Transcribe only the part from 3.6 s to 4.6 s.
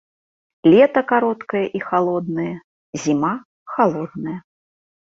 халодная.